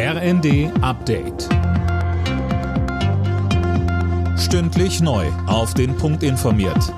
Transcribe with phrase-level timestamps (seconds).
[0.00, 1.48] RND Update.
[4.38, 5.26] Stündlich neu.
[5.48, 6.94] Auf den Punkt informiert.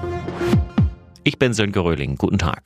[1.24, 2.16] Ich bin Sönke Röhling.
[2.16, 2.62] Guten Tag.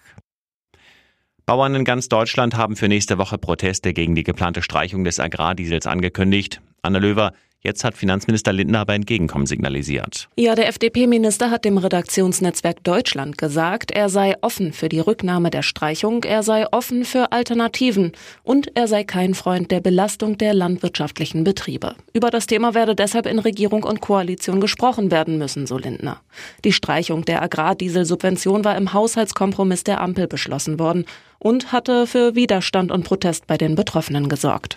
[1.47, 5.87] Bauern in ganz Deutschland haben für nächste Woche Proteste gegen die geplante Streichung des Agrardiesels
[5.87, 6.61] angekündigt.
[6.83, 7.33] Anna Löwer,
[7.65, 10.29] Jetzt hat Finanzminister Lindner aber Entgegenkommen signalisiert.
[10.37, 15.63] Ja, der FDP-Minister hat dem Redaktionsnetzwerk Deutschland gesagt, er sei offen für die Rücknahme der
[15.63, 18.13] Streichung, er sei offen für Alternativen
[18.43, 21.95] und er sei kein Freund der Belastung der landwirtschaftlichen Betriebe.
[22.13, 26.21] Über das Thema werde deshalb in Regierung und Koalition gesprochen werden müssen, so Lindner.
[26.67, 31.07] Die Streichung der Agrardieselsubvention war im Haushaltskompromiss der Ampel beschlossen worden
[31.39, 34.77] und hatte für Widerstand und Protest bei den Betroffenen gesorgt.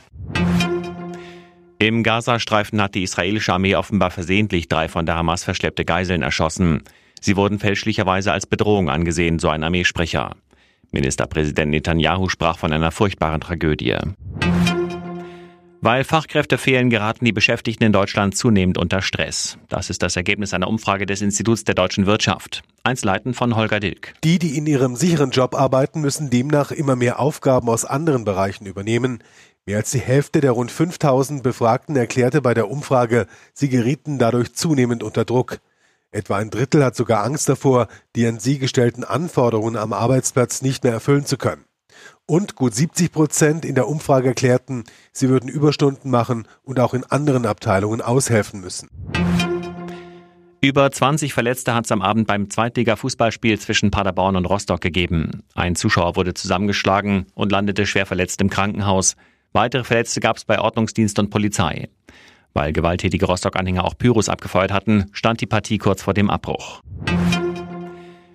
[1.80, 6.82] Im Gazastreifen hat die israelische Armee offenbar versehentlich drei von der Hamas verschleppte Geiseln erschossen.
[7.22, 10.36] Sie wurden fälschlicherweise als Bedrohung angesehen, so ein Armeesprecher.
[10.92, 13.96] Ministerpräsident Netanyahu sprach von einer furchtbaren Tragödie.
[15.82, 19.60] Weil Fachkräfte fehlen, geraten die Beschäftigten in Deutschland zunehmend unter Stress.
[19.70, 22.64] Das ist das Ergebnis einer Umfrage des Instituts der deutschen Wirtschaft.
[22.88, 24.14] Einzelheiten von Holger Dilk.
[24.24, 28.66] Die, die in ihrem sicheren Job arbeiten, müssen demnach immer mehr Aufgaben aus anderen Bereichen
[28.66, 29.22] übernehmen.
[29.66, 34.56] Mehr als die Hälfte der rund 5000 Befragten erklärte bei der Umfrage, sie gerieten dadurch
[34.56, 35.60] zunehmend unter Druck.
[36.12, 40.86] Etwa ein Drittel hat sogar Angst davor, die an sie gestellten Anforderungen am Arbeitsplatz nicht
[40.86, 41.66] mehr erfüllen zu können.
[42.26, 47.04] Und gut 70 Prozent in der Umfrage erklärten, sie würden Überstunden machen und auch in
[47.04, 48.90] anderen Abteilungen aushelfen müssen.
[50.68, 55.44] Über 20 Verletzte hat es am Abend beim Zweitliga-Fußballspiel zwischen Paderborn und Rostock gegeben.
[55.56, 59.16] Ein Zuschauer wurde zusammengeschlagen und landete schwer verletzt im Krankenhaus.
[59.54, 61.88] Weitere Verletzte gab es bei Ordnungsdienst und Polizei.
[62.52, 66.82] Weil gewalttätige Rostock-Anhänger auch Pyros abgefeuert hatten, stand die Partie kurz vor dem Abbruch.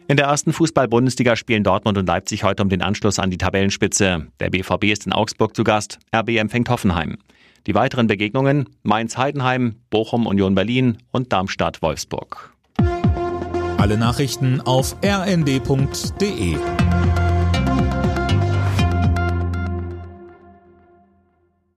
[0.08, 4.28] In der ersten Fußball-Bundesliga spielen Dortmund und Leipzig heute um den Anschluss an die Tabellenspitze.
[4.40, 7.18] Der BVB ist in Augsburg zu Gast, RB empfängt Hoffenheim.
[7.66, 12.52] Die weiteren Begegnungen Mainz-Heidenheim, Bochum-Union Berlin und Darmstadt-Wolfsburg.
[13.78, 16.56] Alle Nachrichten auf rnd.de